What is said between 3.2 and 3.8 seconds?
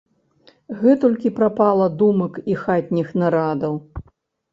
нарадаў?